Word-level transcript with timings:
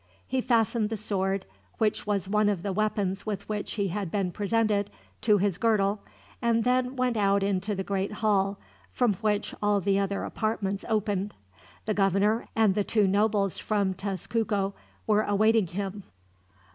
He 0.25 0.41
fastened 0.41 0.89
the 0.89 0.97
sword, 0.97 1.45
which 1.77 2.07
was 2.07 2.27
one 2.27 2.49
of 2.49 2.63
the 2.63 2.73
weapons 2.73 3.23
with 3.27 3.47
which 3.47 3.73
he 3.73 3.89
had 3.89 4.09
been 4.09 4.31
presented, 4.31 4.89
to 5.21 5.37
his 5.37 5.59
girdle; 5.59 6.01
and 6.41 6.63
then 6.63 6.95
went 6.95 7.17
out 7.17 7.43
into 7.43 7.75
the 7.75 7.83
great 7.83 8.11
hall, 8.13 8.57
from 8.89 9.13
which 9.21 9.53
all 9.61 9.79
the 9.79 9.99
other 9.99 10.23
apartments 10.23 10.83
opened. 10.89 11.35
The 11.85 11.93
governor 11.93 12.47
and 12.55 12.73
the 12.73 12.83
two 12.83 13.05
nobles 13.05 13.59
from 13.59 13.93
Tezcuco 13.93 14.73
were 15.05 15.21
awaiting 15.21 15.67
him. 15.67 16.01